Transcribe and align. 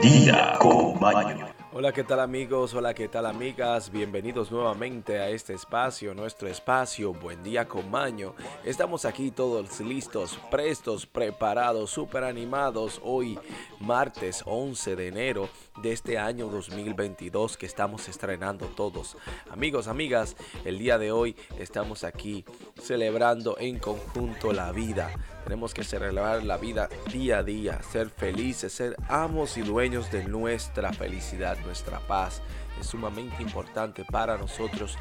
día 0.00 0.56
con 0.58 0.98
Maño. 0.98 1.46
Hola, 1.72 1.92
¿qué 1.92 2.04
tal 2.04 2.20
amigos? 2.20 2.74
Hola, 2.74 2.94
¿qué 2.94 3.06
tal 3.06 3.26
amigas? 3.26 3.90
Bienvenidos 3.90 4.50
nuevamente 4.50 5.18
a 5.18 5.28
este 5.28 5.52
espacio, 5.52 6.14
nuestro 6.14 6.48
espacio 6.48 7.12
Buen 7.12 7.42
Día 7.42 7.68
con 7.68 7.90
Maño. 7.90 8.34
Estamos 8.64 9.04
aquí 9.04 9.30
todos 9.30 9.78
listos, 9.80 10.38
prestos, 10.50 11.06
preparados, 11.06 11.90
súper 11.90 12.24
animados. 12.24 13.00
Hoy, 13.04 13.38
martes 13.78 14.42
11 14.46 14.96
de 14.96 15.08
enero 15.08 15.48
de 15.82 15.92
este 15.92 16.18
año 16.18 16.48
2022 16.48 17.56
que 17.56 17.66
estamos 17.66 18.08
estrenando 18.08 18.66
todos. 18.66 19.16
Amigos, 19.50 19.88
amigas, 19.88 20.36
el 20.64 20.78
día 20.78 20.98
de 20.98 21.12
hoy 21.12 21.36
estamos 21.58 22.04
aquí 22.04 22.44
celebrando 22.80 23.56
en 23.58 23.78
conjunto 23.78 24.52
la 24.52 24.72
vida. 24.72 25.10
Tenemos 25.44 25.74
que 25.74 25.84
celebrar 25.84 26.44
la 26.44 26.56
vida 26.56 26.88
día 27.12 27.38
a 27.38 27.42
día, 27.42 27.82
ser 27.82 28.10
felices, 28.10 28.72
ser 28.72 28.96
amos 29.08 29.56
y 29.56 29.62
dueños 29.62 30.10
de 30.10 30.24
nuestra 30.24 30.92
felicidad, 30.92 31.58
nuestra 31.64 32.00
paz. 32.00 32.42
Es 32.80 32.86
sumamente 32.86 33.42
importante 33.42 34.04
para 34.04 34.38
nosotros 34.38 34.96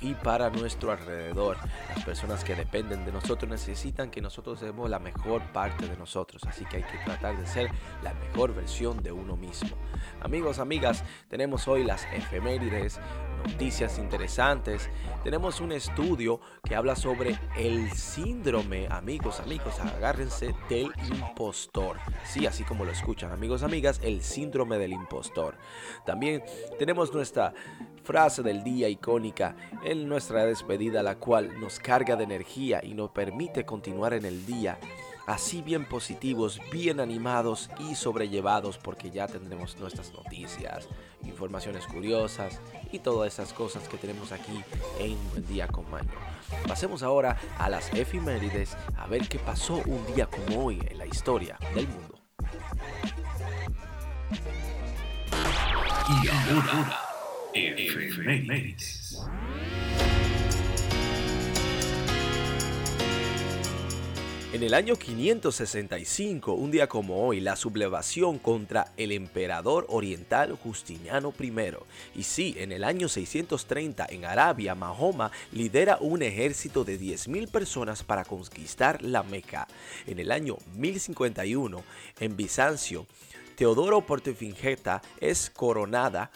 y 0.00 0.14
para 0.14 0.50
nuestro 0.50 0.92
alrededor. 0.92 1.56
Las 1.94 2.04
personas 2.04 2.44
que 2.44 2.54
dependen 2.54 3.04
de 3.04 3.10
nosotros 3.10 3.50
necesitan 3.50 4.10
que 4.10 4.20
nosotros 4.20 4.60
demos 4.60 4.88
la 4.88 5.00
mejor 5.00 5.42
parte 5.52 5.88
de 5.88 5.96
nosotros. 5.96 6.42
Así 6.46 6.64
que 6.64 6.76
hay 6.76 6.82
que 6.84 6.98
tratar 7.04 7.36
de 7.36 7.46
ser 7.46 7.70
la 8.02 8.14
mejor 8.14 8.54
versión 8.54 9.02
de 9.02 9.10
uno 9.10 9.36
mismo. 9.36 9.76
Amigos, 10.20 10.60
amigas, 10.60 11.02
tenemos 11.28 11.66
hoy 11.66 11.82
las 11.82 12.04
efemérides, 12.12 13.00
noticias 13.46 13.98
interesantes. 13.98 14.88
Tenemos 15.22 15.60
un 15.60 15.72
estudio 15.72 16.40
que 16.62 16.74
habla 16.74 16.96
sobre 16.96 17.38
el 17.56 17.90
síndrome, 17.92 18.86
amigos, 18.90 19.40
amigos, 19.40 19.78
agárrense 19.80 20.54
del 20.68 20.90
impostor. 21.10 21.98
Sí, 22.24 22.46
así 22.46 22.64
como 22.64 22.84
lo 22.84 22.90
escuchan, 22.90 23.32
amigos, 23.32 23.62
amigas, 23.62 24.00
el 24.02 24.22
síndrome 24.22 24.78
del 24.78 24.92
impostor. 24.92 25.56
También 26.04 26.42
tenemos 26.78 27.12
nuestra 27.12 27.52
frase 28.02 28.42
del 28.42 28.64
día 28.64 28.88
icónica 28.88 29.56
en 29.84 30.08
nuestra 30.08 30.44
despedida, 30.44 31.02
la 31.02 31.16
cual 31.16 31.60
nos 31.60 31.78
carga 31.78 32.16
de 32.16 32.24
energía 32.24 32.80
y 32.82 32.94
nos 32.94 33.10
permite 33.10 33.64
continuar 33.64 34.14
en 34.14 34.24
el 34.24 34.44
día 34.46 34.78
así 35.26 35.62
bien 35.62 35.84
positivos, 35.84 36.60
bien 36.70 37.00
animados 37.00 37.70
y 37.78 37.94
sobrellevados 37.94 38.78
porque 38.78 39.10
ya 39.10 39.26
tendremos 39.26 39.78
nuestras 39.78 40.12
noticias, 40.12 40.88
informaciones 41.22 41.86
curiosas 41.86 42.60
y 42.92 42.98
todas 42.98 43.32
esas 43.32 43.52
cosas 43.52 43.88
que 43.88 43.96
tenemos 43.96 44.32
aquí 44.32 44.62
en 44.98 45.16
Buen 45.30 45.46
Día 45.46 45.66
con 45.68 45.90
Maño. 45.90 46.10
Pasemos 46.66 47.02
ahora 47.02 47.38
a 47.58 47.68
las 47.68 47.92
efimérides 47.94 48.76
a 48.96 49.06
ver 49.06 49.28
qué 49.28 49.38
pasó 49.38 49.82
un 49.86 50.04
día 50.14 50.26
como 50.26 50.66
hoy 50.66 50.80
en 50.88 50.98
la 50.98 51.06
historia 51.06 51.58
del 51.74 51.88
mundo. 51.88 52.20
Y 56.06 56.28
ahora, 56.28 57.00
efemérides. 57.54 59.26
En 64.54 64.62
el 64.62 64.72
año 64.72 64.94
565, 64.94 66.52
un 66.52 66.70
día 66.70 66.86
como 66.86 67.26
hoy, 67.26 67.40
la 67.40 67.56
sublevación 67.56 68.38
contra 68.38 68.92
el 68.96 69.10
emperador 69.10 69.84
oriental 69.88 70.56
Justiniano 70.62 71.34
I. 71.40 71.52
Y 72.14 72.22
sí, 72.22 72.54
en 72.58 72.70
el 72.70 72.84
año 72.84 73.08
630 73.08 74.06
en 74.10 74.24
Arabia, 74.24 74.76
Mahoma 74.76 75.32
lidera 75.50 75.98
un 76.00 76.22
ejército 76.22 76.84
de 76.84 77.00
10.000 77.00 77.50
personas 77.50 78.04
para 78.04 78.24
conquistar 78.24 79.02
la 79.02 79.24
Meca. 79.24 79.66
En 80.06 80.20
el 80.20 80.30
año 80.30 80.58
1051, 80.76 81.82
en 82.20 82.36
Bizancio, 82.36 83.08
Teodoro 83.56 84.06
Portofingeta 84.06 85.02
es 85.20 85.50
coronada 85.50 86.30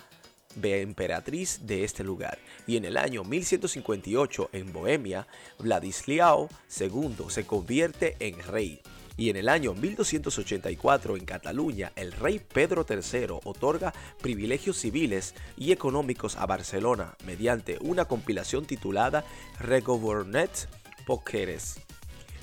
emperatriz 0.63 1.61
de 1.63 1.85
este 1.85 2.05
lugar. 2.05 2.39
Y 2.67 2.77
en 2.77 2.85
el 2.85 2.97
año 2.97 3.25
1158 3.25 4.51
en 4.53 4.73
Bohemia, 4.73 5.27
Vladislao 5.59 6.49
II 6.79 7.17
se 7.29 7.47
convierte 7.47 8.17
en 8.21 8.39
rey. 8.43 8.81
Y 9.17 9.31
en 9.31 9.37
el 9.37 9.49
año 9.49 9.75
1284 9.75 11.17
en 11.17 11.25
Cataluña, 11.25 11.93
el 11.97 12.13
rey 12.13 12.39
Pedro 12.39 12.87
III 12.89 13.41
otorga 13.45 13.93
privilegios 14.23 14.79
civiles 14.79 15.35
y 15.57 15.73
económicos 15.73 16.37
a 16.37 16.47
Barcelona 16.47 17.17
mediante 17.27 17.79
una 17.81 18.05
compilación 18.05 18.65
titulada 18.65 19.25
Regovernet 19.59 20.69
Poqueres 21.05 21.81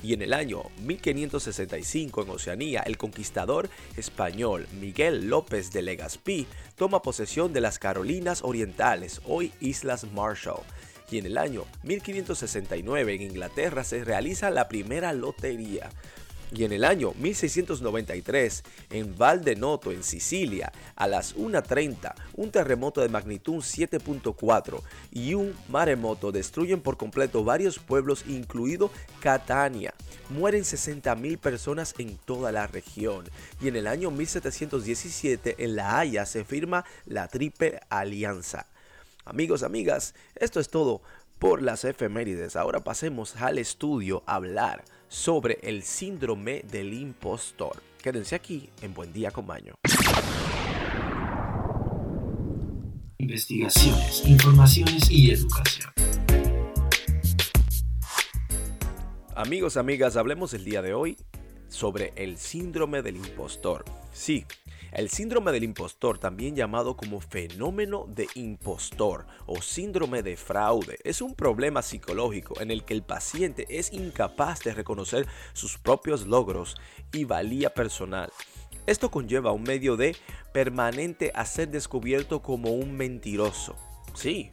y 0.02 0.12
en 0.12 0.22
el 0.22 0.32
año 0.32 0.62
1565 0.82 2.22
en 2.22 2.30
Oceanía, 2.30 2.82
el 2.82 2.96
conquistador 2.96 3.68
español 3.96 4.66
Miguel 4.80 5.28
López 5.28 5.72
de 5.72 5.82
Legazpi 5.82 6.46
toma 6.76 7.02
posesión 7.02 7.52
de 7.52 7.60
las 7.60 7.78
Carolinas 7.78 8.42
Orientales, 8.42 9.20
hoy 9.24 9.52
Islas 9.60 10.06
Marshall. 10.12 10.62
Y 11.10 11.18
en 11.18 11.26
el 11.26 11.38
año 11.38 11.64
1569 11.84 13.14
en 13.14 13.22
Inglaterra 13.22 13.84
se 13.84 14.04
realiza 14.04 14.50
la 14.50 14.68
primera 14.68 15.12
lotería. 15.12 15.90
Y 16.52 16.64
en 16.64 16.72
el 16.72 16.84
año 16.84 17.12
1693, 17.18 18.62
en 18.90 19.16
Valdenoto, 19.18 19.90
en 19.90 20.04
Sicilia, 20.04 20.72
a 20.94 21.08
las 21.08 21.36
1.30, 21.36 22.14
un 22.34 22.50
terremoto 22.50 23.00
de 23.00 23.08
magnitud 23.08 23.56
7.4 23.56 24.80
y 25.10 25.34
un 25.34 25.54
maremoto 25.68 26.30
destruyen 26.30 26.80
por 26.80 26.96
completo 26.96 27.42
varios 27.42 27.78
pueblos, 27.78 28.24
incluido 28.28 28.90
Catania. 29.20 29.92
Mueren 30.30 30.62
60.000 30.62 31.38
personas 31.38 31.94
en 31.98 32.16
toda 32.16 32.52
la 32.52 32.66
región. 32.66 33.28
Y 33.60 33.68
en 33.68 33.76
el 33.76 33.86
año 33.86 34.10
1717, 34.10 35.56
en 35.58 35.76
La 35.76 35.98
Haya, 35.98 36.26
se 36.26 36.44
firma 36.44 36.84
la 37.06 37.26
Triple 37.26 37.80
Alianza. 37.88 38.66
Amigos, 39.24 39.64
amigas, 39.64 40.14
esto 40.36 40.60
es 40.60 40.68
todo 40.68 41.02
por 41.38 41.62
las 41.62 41.84
efemérides. 41.84 42.56
Ahora 42.56 42.80
pasemos 42.80 43.36
al 43.36 43.58
estudio 43.58 44.22
a 44.26 44.36
hablar 44.36 44.84
sobre 45.08 45.58
el 45.62 45.82
síndrome 45.82 46.62
del 46.70 46.92
impostor. 46.94 47.82
Quédense 48.02 48.34
aquí 48.34 48.70
en 48.82 48.94
Buen 48.94 49.12
Día 49.12 49.30
con 49.30 49.46
Maño. 49.46 49.74
Investigaciones, 53.18 54.24
informaciones 54.26 55.10
y 55.10 55.30
educación. 55.30 55.90
Amigos, 59.34 59.76
amigas, 59.76 60.16
hablemos 60.16 60.54
el 60.54 60.64
día 60.64 60.80
de 60.80 60.94
hoy 60.94 61.18
sobre 61.68 62.12
el 62.16 62.38
síndrome 62.38 63.02
del 63.02 63.16
impostor. 63.16 63.84
Sí, 64.12 64.46
el 64.96 65.10
síndrome 65.10 65.52
del 65.52 65.64
impostor, 65.64 66.18
también 66.18 66.56
llamado 66.56 66.96
como 66.96 67.20
fenómeno 67.20 68.06
de 68.08 68.28
impostor 68.34 69.26
o 69.44 69.60
síndrome 69.60 70.22
de 70.22 70.38
fraude, 70.38 70.98
es 71.04 71.20
un 71.20 71.34
problema 71.34 71.82
psicológico 71.82 72.58
en 72.62 72.70
el 72.70 72.82
que 72.82 72.94
el 72.94 73.02
paciente 73.02 73.66
es 73.68 73.92
incapaz 73.92 74.60
de 74.60 74.72
reconocer 74.72 75.26
sus 75.52 75.76
propios 75.76 76.26
logros 76.26 76.76
y 77.12 77.24
valía 77.24 77.74
personal. 77.74 78.32
Esto 78.86 79.10
conlleva 79.10 79.52
un 79.52 79.64
medio 79.64 79.98
de 79.98 80.16
permanente 80.54 81.30
a 81.34 81.44
ser 81.44 81.68
descubierto 81.68 82.40
como 82.40 82.70
un 82.70 82.96
mentiroso. 82.96 83.76
Sí, 84.14 84.50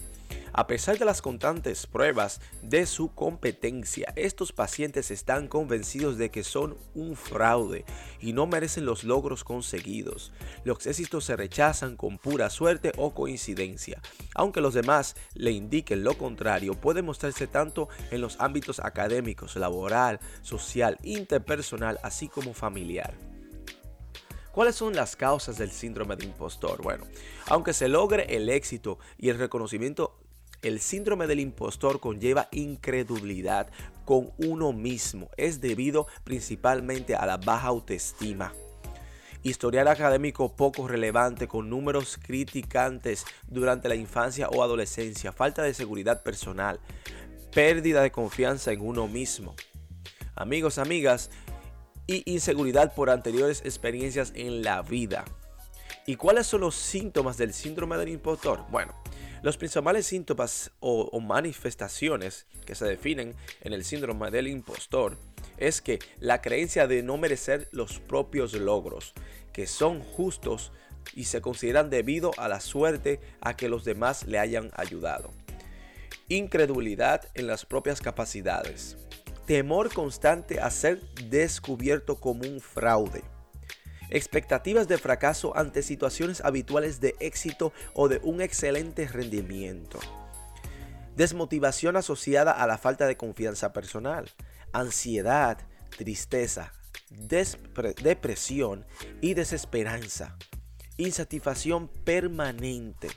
a 0.54 0.68
pesar 0.68 1.00
de 1.00 1.06
las 1.06 1.22
constantes 1.22 1.88
pruebas 1.88 2.40
de 2.62 2.86
su 2.86 3.14
competencia, 3.14 4.14
estos 4.16 4.54
pacientes 4.54 5.10
están 5.10 5.48
convencidos 5.48 6.18
de 6.18 6.30
que 6.30 6.44
son 6.44 6.78
un 6.94 7.16
fraude 7.16 7.86
y 8.20 8.34
no 8.34 8.46
merecen 8.46 8.86
los 8.86 9.04
logros 9.04 9.44
conseguidos. 9.44 10.32
Los 10.64 10.86
éxitos 10.86 11.26
se 11.26 11.36
rechazan 11.36 11.96
con 11.96 12.20
pura 12.20 12.52
suerte 12.52 12.92
o 12.98 13.16
coincidencia. 13.16 14.00
Aunque 14.36 14.62
los 14.62 14.76
demás 14.76 15.16
le 15.34 15.52
indiquen 15.52 16.04
lo 16.04 16.18
contrario, 16.18 16.76
puede 16.76 17.02
mostrarse 17.02 17.48
tanto 17.48 17.90
en 18.12 18.22
los 18.22 18.40
ámbitos 18.40 18.80
académicos, 18.80 19.56
laboral, 19.56 20.20
social, 20.44 20.98
interpersonal, 21.04 22.00
así 22.04 22.28
como 22.28 22.54
familiar. 22.54 23.16
¿Cuáles 24.54 24.76
son 24.76 24.94
las 24.94 25.16
causas 25.16 25.58
del 25.58 25.72
síndrome 25.72 26.16
de 26.16 26.26
impostor? 26.26 26.84
Bueno, 26.84 27.06
aunque 27.48 27.74
se 27.74 27.88
logre 27.88 28.36
el 28.36 28.50
éxito 28.50 29.00
y 29.18 29.30
el 29.30 29.40
reconocimiento 29.40 30.23
el 30.64 30.80
síndrome 30.80 31.28
del 31.28 31.40
impostor 31.40 32.00
conlleva 32.00 32.48
incredulidad 32.52 33.68
con 34.06 34.32
uno 34.38 34.74
mismo. 34.74 35.30
Es 35.38 35.62
debido 35.62 36.08
principalmente 36.24 37.16
a 37.16 37.26
la 37.26 37.38
baja 37.38 37.68
autoestima. 37.68 38.54
Historial 39.44 39.90
académico 39.90 40.56
poco 40.56 40.88
relevante 40.88 41.50
con 41.50 41.70
números 41.70 42.18
criticantes 42.18 43.26
durante 43.48 43.90
la 43.90 43.96
infancia 43.96 44.48
o 44.48 44.64
adolescencia, 44.64 45.34
falta 45.34 45.64
de 45.64 45.74
seguridad 45.74 46.24
personal, 46.24 46.80
pérdida 47.54 48.02
de 48.02 48.12
confianza 48.12 48.72
en 48.72 48.82
uno 48.82 49.08
mismo. 49.10 49.54
Amigos, 50.36 50.78
amigas, 50.78 51.30
y 52.08 52.24
inseguridad 52.32 52.94
por 52.94 53.10
anteriores 53.10 53.62
experiencias 53.66 54.32
en 54.36 54.64
la 54.64 54.82
vida. 54.82 55.26
¿Y 56.06 56.16
cuáles 56.16 56.48
son 56.48 56.62
los 56.62 56.76
síntomas 56.76 57.38
del 57.38 57.54
síndrome 57.54 57.98
del 57.98 58.10
impostor? 58.10 58.66
Bueno, 58.70 58.94
los 59.44 59.58
principales 59.58 60.08
síntomas 60.08 60.72
o, 60.80 61.20
manifestaciones 61.20 62.48
que 62.66 62.76
se 62.76 62.86
definen 62.86 63.36
en 63.62 63.74
el 63.74 63.84
síndrome 63.84 64.32
del 64.32 64.48
impostor 64.48 65.18
es 65.58 65.82
que 65.82 66.00
la 66.20 66.42
creencia 66.42 66.88
de 66.88 67.04
no 67.04 67.18
merecer 67.18 67.68
los 67.74 68.00
propios 68.00 68.54
logros, 68.54 69.14
que 69.52 69.68
son 69.68 70.02
justos 70.02 70.72
y 71.14 71.26
se 71.26 71.42
consideran 71.42 71.90
debido 71.90 72.32
a 72.38 72.48
la 72.48 72.62
suerte 72.62 73.20
a 73.42 73.58
que 73.58 73.68
los 73.68 73.84
demás 73.84 74.26
le 74.26 74.40
hayan 74.40 74.72
ayudado. 74.76 75.32
Incredulidad 76.30 77.30
en 77.34 77.48
las 77.48 77.66
propias 77.66 78.00
capacidades. 78.00 78.98
Temor 79.46 79.94
constante 79.94 80.62
a 80.62 80.72
ser 80.72 81.02
descubierto 81.30 82.16
como 82.16 82.48
un 82.48 82.62
fraude. 82.62 83.33
Expectativas 84.14 84.88
de 84.88 85.00
fracaso 85.00 85.58
ante 85.58 85.82
situaciones 85.82 86.42
habituales 86.42 87.02
de 87.02 87.16
éxito 87.20 87.74
o 87.96 88.08
de 88.08 88.20
un 88.22 88.42
excelente 88.42 89.08
rendimiento. 89.08 90.00
Desmotivación 91.16 91.98
asociada 91.98 92.52
a 92.52 92.68
la 92.68 92.78
falta 92.78 93.08
de 93.08 93.18
confianza 93.18 93.74
personal. 93.74 94.30
Ansiedad, 94.72 95.58
tristeza, 95.98 96.74
depresión 97.10 98.86
y 99.20 99.34
desesperanza. 99.34 100.38
Insatisfacción 100.98 101.88
permanente. 101.88 103.08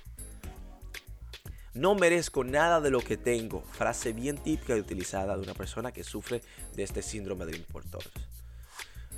No 1.75 1.94
merezco 1.94 2.43
nada 2.43 2.81
de 2.81 2.90
lo 2.90 3.00
que 3.00 3.19
tengo. 3.19 3.62
Frase 3.72 4.14
bien 4.14 4.38
típica 4.38 4.75
y 4.75 4.81
utilizada 4.81 5.37
de 5.37 5.43
una 5.43 5.52
persona 5.52 5.93
que 5.93 6.04
sufre 6.04 6.40
de 6.75 6.84
este 6.84 7.02
síndrome 7.02 7.44
del 7.44 7.56
impostor. 7.56 8.02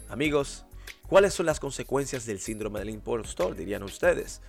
Amigos, 0.09 0.65
¿cuáles 1.09 1.35
son 1.35 1.47
las 1.47 1.59
consecuencias 1.59 2.27
del 2.27 2.39
síndrome 2.39 2.79
del 2.79 2.91
impostor? 2.91 3.57
Dirían 3.57 3.83
ustedes. 3.83 4.41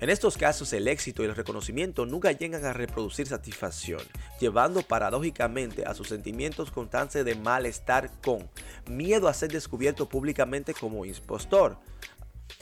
En 0.00 0.10
estos 0.10 0.36
casos 0.36 0.72
el 0.72 0.88
éxito 0.88 1.22
y 1.22 1.26
el 1.26 1.36
reconocimiento 1.36 2.06
nunca 2.06 2.32
llegan 2.32 2.64
a 2.64 2.72
reproducir 2.72 3.26
satisfacción, 3.26 4.00
llevando 4.40 4.82
paradójicamente 4.82 5.84
a 5.84 5.94
sus 5.94 6.08
sentimientos 6.08 6.70
constantes 6.70 7.24
de 7.24 7.34
malestar 7.34 8.10
con 8.22 8.48
miedo 8.88 9.28
a 9.28 9.34
ser 9.34 9.52
descubierto 9.52 10.08
públicamente 10.08 10.74
como 10.74 11.04
impostor, 11.04 11.78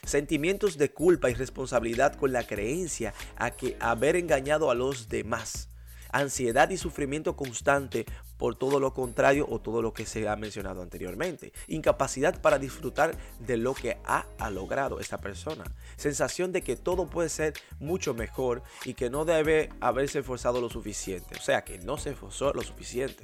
sentimientos 0.04 0.78
de 0.78 0.90
culpa 0.90 1.30
y 1.30 1.34
responsabilidad 1.34 2.14
con 2.16 2.32
la 2.32 2.46
creencia 2.46 3.14
a 3.36 3.50
que 3.50 3.76
haber 3.80 4.16
engañado 4.16 4.70
a 4.70 4.74
los 4.74 5.08
demás, 5.08 5.68
ansiedad 6.12 6.70
y 6.70 6.76
sufrimiento 6.76 7.34
constante 7.36 8.06
por 8.36 8.56
todo 8.56 8.80
lo 8.80 8.92
contrario 8.92 9.46
o 9.48 9.60
todo 9.60 9.82
lo 9.82 9.92
que 9.92 10.06
se 10.06 10.28
ha 10.28 10.36
mencionado 10.36 10.82
anteriormente. 10.82 11.52
Incapacidad 11.68 12.40
para 12.40 12.58
disfrutar 12.58 13.16
de 13.40 13.56
lo 13.56 13.74
que 13.74 13.98
ha, 14.04 14.26
logrado 14.50 15.00
esta 15.00 15.18
persona. 15.18 15.64
Sensación 15.96 16.52
de 16.52 16.62
que 16.62 16.76
todo 16.76 17.06
puede 17.06 17.28
ser 17.28 17.54
mucho 17.78 18.14
mejor 18.14 18.62
y 18.84 18.94
que 18.94 19.10
no 19.10 19.24
debe 19.24 19.70
haberse 19.80 20.18
esforzado 20.18 20.60
lo 20.60 20.68
suficiente. 20.68 21.36
O 21.38 21.42
sea, 21.42 21.64
que 21.64 21.78
no 21.78 21.96
se 21.96 22.10
esforzó 22.10 22.52
lo 22.52 22.62
suficiente. 22.62 23.22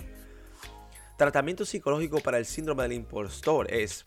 Tratamiento 1.17 1.65
psicológico 1.65 2.21
para 2.21 2.39
el 2.39 2.47
síndrome 2.47 2.85
del 2.85 2.93
impostor 2.93 3.73
es 3.73 4.05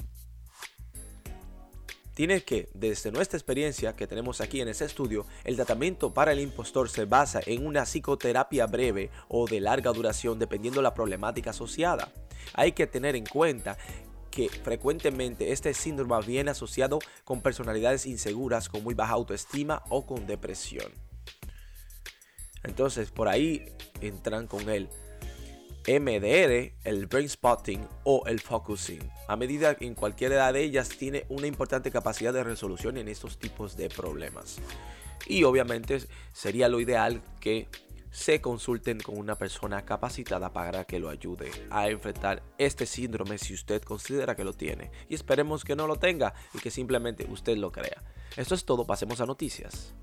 tiene 2.13 2.43
que, 2.43 2.69
desde 2.73 3.11
nuestra 3.11 3.37
experiencia 3.37 3.95
que 3.95 4.07
tenemos 4.07 4.41
aquí 4.41 4.61
en 4.61 4.67
este 4.67 4.85
estudio, 4.85 5.25
el 5.43 5.55
tratamiento 5.55 6.13
para 6.13 6.33
el 6.33 6.39
impostor 6.39 6.89
se 6.89 7.05
basa 7.05 7.39
en 7.45 7.65
una 7.65 7.85
psicoterapia 7.85 8.67
breve 8.67 9.09
o 9.29 9.47
de 9.47 9.61
larga 9.61 9.91
duración 9.91 10.37
dependiendo 10.37 10.81
la 10.81 10.93
problemática 10.93 11.51
asociada. 11.51 12.11
Hay 12.53 12.73
que 12.73 12.87
tener 12.87 13.15
en 13.15 13.25
cuenta 13.25 13.77
que 14.29 14.49
frecuentemente 14.49 15.51
este 15.51 15.73
síndrome 15.73 16.25
viene 16.25 16.51
asociado 16.51 16.99
con 17.23 17.41
personalidades 17.41 18.05
inseguras, 18.05 18.69
con 18.69 18.83
muy 18.83 18.93
baja 18.93 19.13
autoestima 19.13 19.83
o 19.89 20.05
con 20.05 20.25
depresión. 20.25 20.91
Entonces 22.63 23.11
por 23.11 23.27
ahí 23.27 23.65
entran 24.01 24.47
con 24.47 24.69
él 24.69 24.89
MDR, 25.87 26.73
el 26.83 27.07
brain 27.07 27.27
spotting 27.27 27.87
o 28.03 28.23
el 28.27 28.39
focusing. 28.39 29.01
A 29.27 29.35
medida 29.35 29.75
que 29.75 29.85
en 29.85 29.95
cualquiera 29.95 30.51
de 30.51 30.61
ellas 30.61 30.89
tiene 30.89 31.25
una 31.29 31.47
importante 31.47 31.91
capacidad 31.91 32.33
de 32.33 32.43
resolución 32.43 32.97
en 32.97 33.07
estos 33.07 33.39
tipos 33.39 33.75
de 33.77 33.89
problemas. 33.89 34.57
Y 35.27 35.43
obviamente 35.43 36.03
sería 36.33 36.69
lo 36.69 36.79
ideal 36.79 37.21
que 37.39 37.67
se 38.11 38.41
consulten 38.41 38.99
con 38.99 39.17
una 39.17 39.35
persona 39.35 39.83
capacitada 39.85 40.51
para 40.51 40.83
que 40.83 40.99
lo 40.99 41.09
ayude 41.09 41.49
a 41.69 41.89
enfrentar 41.89 42.43
este 42.57 42.85
síndrome 42.85 43.37
si 43.37 43.53
usted 43.53 43.81
considera 43.81 44.35
que 44.35 44.43
lo 44.43 44.53
tiene. 44.53 44.91
Y 45.09 45.15
esperemos 45.15 45.63
que 45.63 45.75
no 45.75 45.87
lo 45.87 45.95
tenga 45.95 46.33
y 46.53 46.59
que 46.59 46.69
simplemente 46.69 47.25
usted 47.29 47.57
lo 47.57 47.71
crea. 47.71 48.03
Esto 48.35 48.53
es 48.53 48.65
todo, 48.65 48.85
pasemos 48.85 49.21
a 49.21 49.25
noticias. 49.25 49.93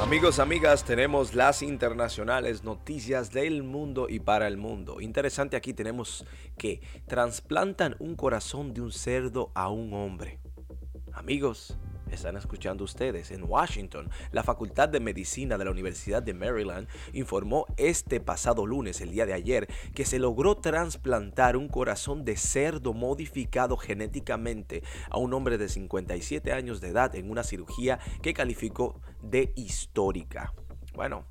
Amigos, 0.00 0.38
amigas, 0.38 0.84
tenemos 0.84 1.34
las 1.34 1.62
internacionales 1.62 2.62
noticias 2.62 3.32
del 3.32 3.64
mundo 3.64 4.06
y 4.08 4.20
para 4.20 4.46
el 4.46 4.56
mundo. 4.56 5.00
Interesante 5.00 5.56
aquí 5.56 5.74
tenemos 5.74 6.24
que 6.56 6.80
trasplantan 7.08 7.96
un 7.98 8.14
corazón 8.14 8.72
de 8.72 8.82
un 8.82 8.92
cerdo 8.92 9.50
a 9.54 9.70
un 9.70 9.92
hombre. 9.92 10.38
Amigos, 11.12 11.76
están 12.10 12.36
escuchando 12.36 12.84
ustedes. 12.84 13.30
En 13.30 13.44
Washington, 13.44 14.10
la 14.32 14.42
Facultad 14.42 14.88
de 14.88 15.00
Medicina 15.00 15.58
de 15.58 15.64
la 15.64 15.70
Universidad 15.70 16.22
de 16.22 16.34
Maryland 16.34 16.88
informó 17.12 17.66
este 17.76 18.20
pasado 18.20 18.66
lunes, 18.66 19.00
el 19.00 19.10
día 19.10 19.26
de 19.26 19.34
ayer, 19.34 19.68
que 19.94 20.04
se 20.04 20.18
logró 20.18 20.56
trasplantar 20.56 21.56
un 21.56 21.68
corazón 21.68 22.24
de 22.24 22.36
cerdo 22.36 22.92
modificado 22.92 23.76
genéticamente 23.76 24.82
a 25.10 25.18
un 25.18 25.32
hombre 25.34 25.58
de 25.58 25.68
57 25.68 26.52
años 26.52 26.80
de 26.80 26.88
edad 26.88 27.14
en 27.14 27.30
una 27.30 27.42
cirugía 27.42 27.98
que 28.22 28.34
calificó 28.34 29.00
de 29.22 29.52
histórica. 29.56 30.52
Bueno, 30.94 31.24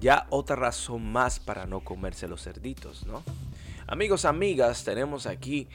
ya 0.00 0.26
otra 0.30 0.56
razón 0.56 1.10
más 1.12 1.38
para 1.38 1.66
no 1.66 1.80
comerse 1.80 2.28
los 2.28 2.42
cerditos, 2.42 3.06
¿no? 3.06 3.22
Amigos, 3.86 4.24
amigas, 4.24 4.84
tenemos 4.84 5.26
aquí 5.26 5.68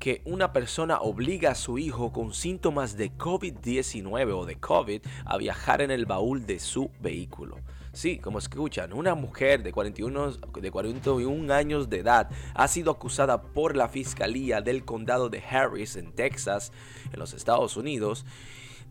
que 0.00 0.22
una 0.24 0.52
persona 0.52 0.98
obliga 0.98 1.50
a 1.50 1.54
su 1.54 1.78
hijo 1.78 2.10
con 2.10 2.32
síntomas 2.32 2.96
de 2.96 3.12
COVID-19 3.12 4.34
o 4.34 4.46
de 4.46 4.56
COVID 4.56 5.02
a 5.26 5.36
viajar 5.36 5.82
en 5.82 5.90
el 5.90 6.06
baúl 6.06 6.46
de 6.46 6.58
su 6.58 6.90
vehículo. 7.00 7.58
Sí, 7.92 8.18
como 8.18 8.38
escuchan, 8.38 8.94
una 8.94 9.14
mujer 9.14 9.62
de 9.62 9.72
41, 9.72 10.32
de 10.32 10.70
41 10.70 11.52
años 11.52 11.90
de 11.90 11.98
edad 11.98 12.30
ha 12.54 12.66
sido 12.66 12.92
acusada 12.92 13.42
por 13.42 13.76
la 13.76 13.88
Fiscalía 13.88 14.62
del 14.62 14.84
Condado 14.86 15.28
de 15.28 15.42
Harris 15.42 15.96
en 15.96 16.12
Texas, 16.12 16.72
en 17.12 17.18
los 17.18 17.34
Estados 17.34 17.76
Unidos, 17.76 18.24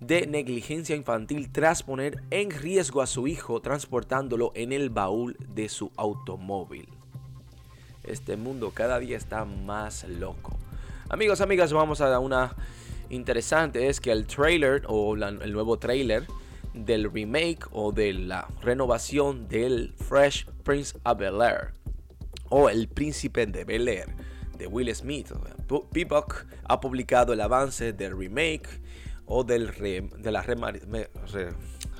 de 0.02 0.28
negligencia 0.28 0.96
infantil 0.96 1.50
tras 1.52 1.82
poner 1.82 2.24
en 2.30 2.52
riesgo 2.52 3.02
a 3.02 3.08
su 3.08 3.28
hijo 3.28 3.62
transportándolo 3.62 4.52
en 4.54 4.74
el 4.74 4.92
baúl 4.92 5.36
de 5.56 5.70
su 5.70 5.92
automóvil. 5.98 6.88
Este 8.04 8.38
mundo 8.38 8.72
cada 8.76 9.00
día 9.00 9.18
está 9.18 9.44
más 9.44 10.04
loco. 10.08 10.58
Amigos, 11.12 11.42
amigas, 11.42 11.74
vamos 11.74 12.02
a 12.02 12.20
una 12.20 12.56
interesante. 13.10 13.88
Es 13.88 14.00
que 14.00 14.12
el 14.12 14.28
trailer 14.28 14.84
o 14.88 15.16
el 15.16 15.52
nuevo 15.52 15.80
trailer 15.80 16.28
del 16.76 17.12
remake 17.12 17.66
o 17.72 17.92
de 17.92 18.14
la 18.14 18.48
renovación 18.62 19.48
del 19.48 19.96
Fresh 19.98 20.46
Prince 20.64 20.96
of 21.04 21.18
Bel 21.18 21.42
Air 21.42 21.74
o 22.50 22.70
El 22.70 22.88
Príncipe 22.88 23.48
de 23.48 23.64
Bel 23.64 23.88
Air 23.88 24.06
de 24.60 24.68
Will 24.68 24.94
Smith. 24.94 25.32
Peacock 25.92 26.46
ha 26.66 26.80
publicado 26.80 27.34
el 27.34 27.42
avance 27.42 27.92
del 27.92 28.16
remake 28.16 28.70
o 29.26 29.44
del 29.44 29.72
de 29.72 30.32
la 30.32 30.44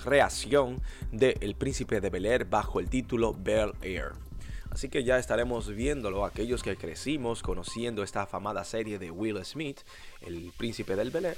reacción 0.06 0.82
de 1.12 1.36
El 1.42 1.56
Príncipe 1.56 2.00
de 2.00 2.12
Bel 2.12 2.28
Air 2.28 2.46
bajo 2.46 2.80
el 2.80 2.92
título 2.92 3.34
Bel 3.34 3.72
Air. 3.82 4.29
Así 4.72 4.90
que 4.90 5.04
ya 5.04 5.18
estaremos 5.18 5.70
viéndolo 5.70 6.26
aquellos 6.26 6.62
que 6.62 6.76
crecimos 6.76 7.42
conociendo 7.42 8.04
esta 8.04 8.22
afamada 8.22 8.64
serie 8.64 9.00
de 9.00 9.12
Will 9.12 9.44
Smith, 9.44 9.80
el 10.22 10.52
príncipe 10.58 10.96
del 10.96 11.12
Bel 11.12 11.36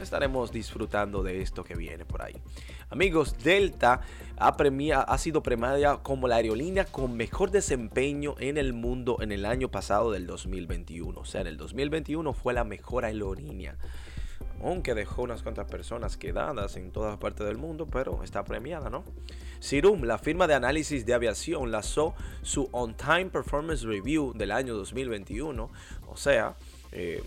Estaremos 0.00 0.52
disfrutando 0.52 1.22
de 1.22 1.40
esto 1.40 1.64
que 1.64 1.76
viene 1.76 2.04
por 2.04 2.22
ahí. 2.22 2.34
Amigos, 2.90 3.36
Delta 3.42 4.00
ha, 4.36 4.48
ha 4.48 5.18
sido 5.18 5.42
premiada 5.42 6.02
como 6.02 6.28
la 6.28 6.36
aerolínea 6.36 6.84
con 6.84 7.16
mejor 7.16 7.50
desempeño 7.50 8.34
en 8.38 8.58
el 8.58 8.72
mundo 8.72 9.18
en 9.20 9.32
el 9.32 9.46
año 9.46 9.70
pasado 9.70 10.10
del 10.10 10.26
2021. 10.26 11.18
O 11.18 11.24
sea, 11.24 11.40
en 11.40 11.46
el 11.46 11.56
2021 11.56 12.32
fue 12.32 12.54
la 12.54 12.64
mejor 12.64 13.04
aerolínea 13.04 13.76
aunque 14.62 14.94
dejó 14.94 15.22
unas 15.22 15.42
cuantas 15.42 15.66
personas 15.66 16.16
quedadas 16.16 16.76
en 16.76 16.90
todas 16.90 17.18
partes 17.18 17.46
del 17.46 17.58
mundo, 17.58 17.86
pero 17.86 18.22
está 18.22 18.44
premiada, 18.44 18.88
¿no? 18.88 19.04
Cirum, 19.64 20.02
la 20.04 20.18
firma 20.18 20.46
de 20.46 20.52
análisis 20.52 21.06
de 21.06 21.14
aviación, 21.14 21.72
lanzó 21.72 22.14
su 22.42 22.68
On-Time 22.70 23.30
Performance 23.30 23.82
Review 23.82 24.34
del 24.34 24.52
año 24.52 24.74
2021, 24.74 25.70
o 26.06 26.16
sea, 26.18 26.54
eh, 26.92 27.22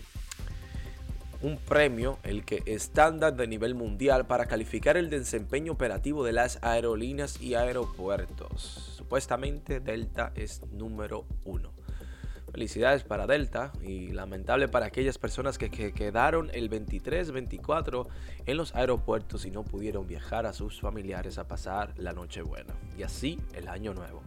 un 1.42 1.56
premio, 1.58 2.20
el 2.22 2.44
que 2.44 2.62
estándar 2.66 3.34
de 3.34 3.48
nivel 3.48 3.74
mundial 3.74 4.26
para 4.28 4.46
calificar 4.46 4.96
el 4.96 5.10
desempeño 5.10 5.72
operativo 5.72 6.24
de 6.24 6.32
las 6.32 6.60
aerolíneas 6.62 7.40
y 7.40 7.54
aeropuertos. 7.54 8.94
Supuestamente 8.96 9.80
Delta 9.80 10.30
es 10.36 10.62
número 10.70 11.24
uno. 11.44 11.77
Felicidades 12.52 13.04
para 13.04 13.26
Delta 13.26 13.72
y 13.82 14.08
lamentable 14.08 14.68
para 14.68 14.86
aquellas 14.86 15.18
personas 15.18 15.58
que, 15.58 15.70
que, 15.70 15.92
quedaron 15.92 16.50
el 16.52 16.68
23, 16.68 17.30
24 17.30 18.08
en 18.46 18.56
los 18.56 18.74
aeropuertos 18.74 19.44
y 19.44 19.50
no 19.50 19.64
pudieron 19.64 20.06
viajar 20.06 20.46
a 20.46 20.52
sus 20.52 20.80
familiares 20.80 21.38
a 21.38 21.46
pasar 21.46 21.92
la 21.96 22.12
Nochebuena 22.12 22.74
y 22.96 23.02
así 23.02 23.38
el 23.54 23.68
Año 23.68 23.94
Nuevo. 23.94 24.22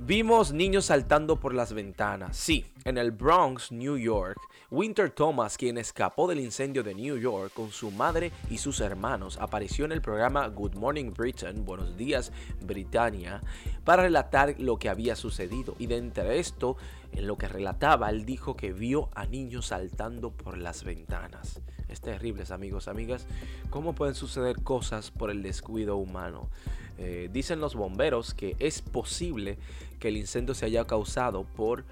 Vimos 0.00 0.52
niños 0.52 0.84
saltando 0.84 1.40
por 1.40 1.52
las 1.52 1.72
ventanas. 1.72 2.36
Sí, 2.36 2.64
en 2.84 2.98
el 2.98 3.10
Bronx, 3.10 3.72
New 3.72 3.96
York, 3.96 4.38
Winter 4.70 5.10
Thomas, 5.10 5.58
quien 5.58 5.76
escapó 5.76 6.28
del 6.28 6.38
incendio 6.38 6.84
de 6.84 6.94
New 6.94 7.18
York 7.18 7.52
con 7.52 7.72
su 7.72 7.90
madre 7.90 8.30
y 8.48 8.58
sus 8.58 8.80
hermanos, 8.80 9.36
apareció 9.40 9.84
en 9.86 9.90
el 9.90 10.00
programa 10.00 10.46
Good 10.46 10.76
Morning 10.76 11.12
Britain, 11.12 11.64
Buenos 11.64 11.96
días 11.96 12.30
Britannia, 12.60 13.42
para 13.84 14.04
relatar 14.04 14.54
lo 14.60 14.78
que 14.78 14.88
había 14.88 15.16
sucedido. 15.16 15.74
Y 15.80 15.88
de 15.88 15.96
entre 15.96 16.38
esto, 16.38 16.76
en 17.12 17.26
lo 17.26 17.36
que 17.36 17.48
relataba, 17.48 18.08
él 18.10 18.24
dijo 18.24 18.56
que 18.56 18.72
vio 18.72 19.08
a 19.16 19.26
niños 19.26 19.66
saltando 19.66 20.30
por 20.30 20.58
las 20.58 20.84
ventanas. 20.84 21.60
Es 21.88 22.00
terrible, 22.00 22.44
amigos, 22.50 22.86
amigas, 22.86 23.26
cómo 23.68 23.96
pueden 23.96 24.14
suceder 24.14 24.62
cosas 24.62 25.10
por 25.10 25.30
el 25.30 25.42
descuido 25.42 25.96
humano. 25.96 26.50
Eh, 26.98 27.28
dicen 27.32 27.60
los 27.60 27.74
bomberos 27.74 28.34
que 28.34 28.56
es 28.58 28.82
posible 28.82 29.56
que 30.00 30.08
el 30.08 30.16
incendio 30.16 30.54
se 30.54 30.66
haya 30.66 30.84
causado 30.84 31.44
por 31.44 31.84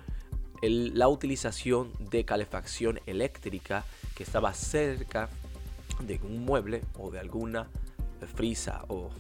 la 0.63 1.09
utilización 1.09 1.93
de 2.11 2.25
calefacción 2.25 3.01
eléctrica 3.07 3.85
que 4.15 4.23
estaba 4.23 4.53
cerca 4.55 5.29
de 6.01 6.19
un 6.23 6.45
mueble 6.45 6.83
o 6.99 7.11
de 7.11 7.21
alguna 7.21 7.69
frisa 8.35 8.85
o, 8.89 9.11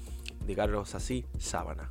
digamos 0.46 0.94
así, 0.94 1.24
sábana. 1.38 1.90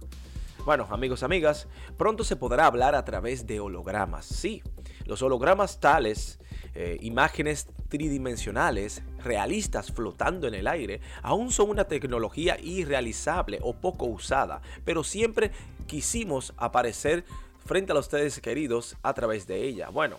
Bueno, 0.65 0.87
amigos, 0.89 1.21
amigas, 1.21 1.67
pronto 1.95 2.23
se 2.23 2.35
podrá 2.35 2.65
hablar 2.65 2.95
a 2.95 3.05
través 3.05 3.45
de 3.45 3.59
hologramas. 3.59 4.25
Sí, 4.25 4.63
los 5.05 5.21
hologramas 5.21 5.79
tales, 5.79 6.39
eh, 6.73 6.97
imágenes 7.01 7.67
tridimensionales, 7.87 9.03
realistas 9.25 9.91
flotando 9.91 10.47
en 10.47 10.53
el 10.53 10.67
aire, 10.67 11.01
aún 11.21 11.51
son 11.51 11.69
una 11.69 11.83
tecnología 11.83 12.57
irrealizable 12.61 13.59
o 13.61 13.73
poco 13.73 14.05
usada, 14.05 14.61
pero 14.85 15.03
siempre 15.03 15.51
quisimos 15.87 16.53
aparecer 16.55 17.25
frente 17.65 17.91
a 17.91 17.95
los 17.95 18.05
ustedes 18.05 18.39
queridos 18.39 18.95
a 19.03 19.13
través 19.13 19.47
de 19.47 19.63
ella. 19.63 19.89
Bueno, 19.89 20.17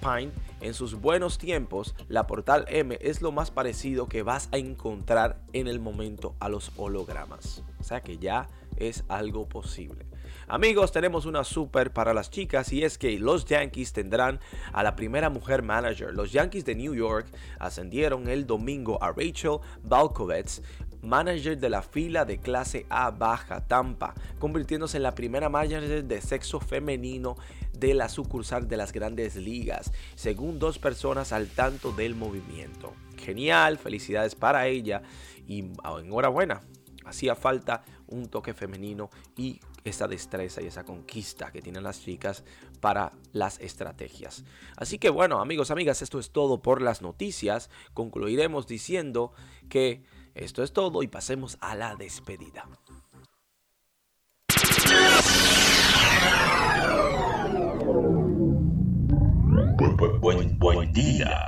Pine, 0.00 0.32
en 0.62 0.72
sus 0.72 0.94
buenos 0.94 1.36
tiempos, 1.36 1.94
la 2.08 2.26
Portal 2.26 2.64
M 2.68 2.96
es 3.02 3.20
lo 3.20 3.30
más 3.30 3.50
parecido 3.50 4.08
que 4.08 4.22
vas 4.22 4.48
a 4.52 4.56
encontrar 4.56 5.38
en 5.52 5.66
el 5.66 5.80
momento 5.80 6.34
a 6.40 6.48
los 6.48 6.72
hologramas. 6.78 7.62
O 7.78 7.84
sea 7.84 8.00
que 8.00 8.16
ya 8.16 8.48
es 8.76 9.04
algo 9.08 9.46
posible. 9.46 10.09
Amigos, 10.48 10.92
tenemos 10.92 11.26
una 11.26 11.44
super 11.44 11.92
para 11.92 12.14
las 12.14 12.30
chicas 12.30 12.72
y 12.72 12.84
es 12.84 12.98
que 12.98 13.18
los 13.18 13.44
Yankees 13.44 13.92
tendrán 13.92 14.40
a 14.72 14.82
la 14.82 14.96
primera 14.96 15.30
mujer 15.30 15.62
manager. 15.62 16.12
Los 16.14 16.32
Yankees 16.32 16.64
de 16.64 16.74
New 16.74 16.94
York 16.94 17.26
ascendieron 17.58 18.28
el 18.28 18.46
domingo 18.46 19.02
a 19.02 19.12
Rachel 19.12 19.58
Balkovets 19.82 20.62
manager 21.02 21.58
de 21.58 21.70
la 21.70 21.82
fila 21.82 22.24
de 22.24 22.38
clase 22.38 22.86
A 22.88 23.10
baja 23.10 23.66
Tampa, 23.66 24.14
convirtiéndose 24.38 24.96
en 24.98 25.02
la 25.02 25.14
primera 25.14 25.48
manager 25.48 26.04
de 26.04 26.20
sexo 26.20 26.60
femenino 26.60 27.36
de 27.78 27.94
la 27.94 28.08
sucursal 28.08 28.68
de 28.68 28.76
las 28.76 28.92
grandes 28.92 29.36
ligas, 29.36 29.92
según 30.14 30.58
dos 30.58 30.78
personas 30.78 31.32
al 31.32 31.48
tanto 31.48 31.92
del 31.92 32.14
movimiento. 32.14 32.92
Genial, 33.16 33.78
felicidades 33.78 34.34
para 34.34 34.66
ella 34.66 35.02
y 35.46 35.64
enhorabuena. 35.98 36.60
Hacía 37.04 37.34
falta 37.34 37.82
un 38.06 38.28
toque 38.28 38.54
femenino 38.54 39.10
y 39.36 39.60
esa 39.84 40.06
destreza 40.08 40.62
y 40.62 40.66
esa 40.66 40.84
conquista 40.84 41.50
que 41.52 41.62
tienen 41.62 41.82
las 41.82 42.02
chicas 42.02 42.44
para 42.80 43.12
las 43.32 43.60
estrategias. 43.60 44.44
Así 44.76 44.98
que 44.98 45.10
bueno, 45.10 45.40
amigos, 45.40 45.70
amigas, 45.70 46.02
esto 46.02 46.18
es 46.18 46.30
todo 46.30 46.62
por 46.62 46.82
las 46.82 47.02
noticias. 47.02 47.70
Concluiremos 47.94 48.66
diciendo 48.66 49.32
que 49.68 50.02
esto 50.34 50.62
es 50.62 50.72
todo 50.72 51.02
y 51.02 51.08
pasemos 51.08 51.58
a 51.60 51.74
la 51.74 51.96
despedida. 51.96 52.68
Buen, 60.58 60.92
día, 60.92 61.46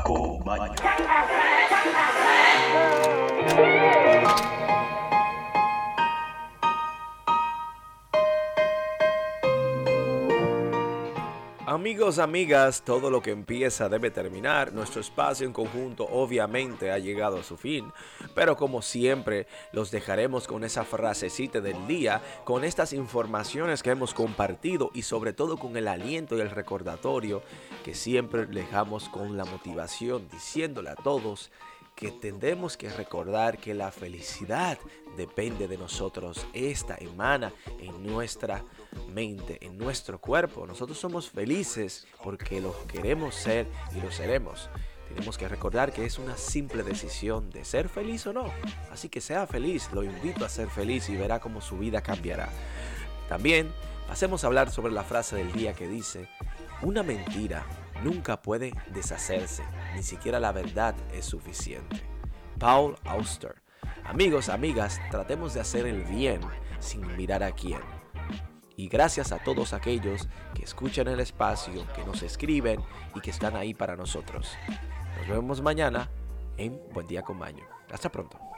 Amigos, 11.93 12.19
amigas, 12.19 12.83
todo 12.87 13.11
lo 13.11 13.21
que 13.21 13.33
empieza 13.33 13.91
debe 13.91 14.11
terminar. 14.11 14.73
Nuestro 14.73 15.03
espacio 15.03 15.47
en 15.47 15.53
conjunto 15.53 16.09
obviamente 16.11 16.91
ha 16.91 16.99
llegado 16.99 17.37
a 17.37 17.43
su 17.43 17.59
fin, 17.59 17.93
pero 18.35 18.57
como 18.57 18.81
siempre 18.81 19.47
los 19.73 19.91
dejaremos 19.91 20.49
con 20.49 20.65
esa 20.65 20.85
frasecita 20.85 21.61
del 21.61 21.87
día, 21.87 22.23
con 22.45 22.65
estas 22.65 22.95
informaciones 22.95 23.83
que 23.83 23.91
hemos 23.91 24.15
compartido 24.15 24.91
y 24.95 25.03
sobre 25.03 25.35
todo 25.35 25.59
con 25.59 25.77
el 25.77 25.87
aliento 25.87 26.35
y 26.39 26.41
el 26.41 26.51
recordatorio 26.51 27.43
que 27.85 27.95
siempre 27.95 28.47
dejamos 28.47 29.11
con 29.11 29.37
la 29.37 29.45
motivación 29.45 30.27
diciéndole 30.31 30.89
a 30.89 30.97
todos 30.97 31.51
que 31.95 32.11
tendremos 32.11 32.77
que 32.77 32.91
recordar 32.91 33.59
que 33.59 33.75
la 33.75 33.91
felicidad 33.93 34.79
depende 35.17 35.69
de 35.69 35.79
nosotros. 35.79 36.47
Esta 36.53 36.97
emana 36.97 37.53
en 37.81 38.03
nuestra 38.03 38.65
mente, 39.13 39.59
en 39.65 39.79
nuestro 39.79 40.21
cuerpo. 40.21 40.67
Nosotros 40.67 40.99
somos 40.99 41.31
felices 41.31 42.07
porque 42.23 42.61
lo 42.61 42.75
queremos 42.87 43.35
ser 43.35 43.67
y 43.97 44.01
lo 44.01 44.11
seremos. 44.11 44.69
Tenemos 45.09 45.37
que 45.37 45.47
recordar 45.47 45.93
que 45.93 46.07
es 46.07 46.19
una 46.19 46.37
simple 46.37 46.83
decisión 46.83 47.51
de 47.51 47.65
ser 47.65 47.89
feliz 47.89 48.27
o 48.27 48.33
no. 48.33 48.51
Así 48.91 49.09
que 49.09 49.21
sea 49.21 49.47
feliz, 49.47 49.91
lo 49.93 50.03
invito 50.03 50.45
a 50.45 50.49
ser 50.49 50.69
feliz 50.69 51.09
y 51.11 51.17
verá 51.17 51.39
cómo 51.39 51.61
su 51.61 51.79
vida 51.79 52.03
cambiará. 52.03 52.49
También 53.29 53.71
pasemos 54.09 54.43
a 54.43 54.47
hablar 54.47 54.71
sobre 54.71 54.93
la 54.93 55.05
frase 55.05 55.37
del 55.37 55.53
día 55.53 55.75
que 55.75 55.87
dice, 55.87 56.29
una 56.81 57.03
mentira 57.03 57.65
nunca 58.03 58.41
puede 58.41 58.73
deshacerse, 58.93 59.63
ni 59.95 60.03
siquiera 60.03 60.41
la 60.41 60.53
verdad 60.53 60.95
es 61.13 61.27
suficiente. 61.27 62.03
Paul 62.59 62.97
Auster. 63.05 63.63
Amigos, 64.05 64.49
amigas, 64.49 65.01
tratemos 65.11 65.55
de 65.55 65.61
hacer 65.61 65.87
el 65.87 66.05
bien 66.05 66.41
sin 66.79 67.07
mirar 67.17 67.43
a 67.43 67.53
quién. 67.53 67.81
Y 68.77 68.89
gracias 68.89 69.33
a 69.33 69.39
todos 69.39 69.73
aquellos 69.73 70.29
que 70.55 70.65
escuchan 70.65 71.09
el 71.09 71.21
espacio, 71.21 71.87
que 71.95 72.05
nos 72.05 72.23
escriben 72.23 72.81
y 73.15 73.21
que 73.21 73.31
están 73.31 73.57
ahí 73.57 73.75
para 73.75 73.97
nosotros. 73.97 74.57
Nos 75.19 75.29
vemos 75.29 75.61
mañana 75.61 76.11
en 76.57 76.81
Buen 76.93 77.07
Día 77.07 77.23
con 77.23 77.39
Maño. 77.39 77.65
Hasta 77.91 78.11
pronto. 78.11 78.52